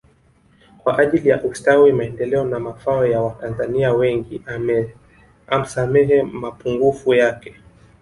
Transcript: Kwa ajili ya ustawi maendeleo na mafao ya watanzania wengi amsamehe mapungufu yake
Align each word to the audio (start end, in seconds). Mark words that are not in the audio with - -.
Kwa 0.83 0.97
ajili 0.99 1.29
ya 1.29 1.43
ustawi 1.43 1.91
maendeleo 1.91 2.45
na 2.45 2.59
mafao 2.59 3.05
ya 3.07 3.21
watanzania 3.21 3.93
wengi 3.93 4.41
amsamehe 5.47 6.23
mapungufu 6.23 7.13
yake 7.13 7.55